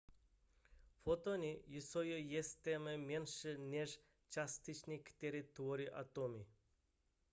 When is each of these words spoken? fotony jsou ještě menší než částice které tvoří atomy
fotony 1.03 1.59
jsou 1.67 2.01
ještě 2.01 2.79
menší 2.79 3.57
než 3.57 3.99
částice 4.29 4.97
které 4.97 5.43
tvoří 5.43 5.89
atomy 5.89 6.45